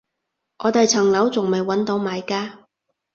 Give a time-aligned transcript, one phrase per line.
[0.63, 2.65] 我哋層樓仲未搵到買家